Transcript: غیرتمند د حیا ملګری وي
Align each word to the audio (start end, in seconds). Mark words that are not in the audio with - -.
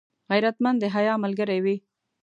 غیرتمند 0.29 0.77
د 0.79 0.83
حیا 0.95 1.13
ملګری 1.23 1.59
وي 1.63 1.75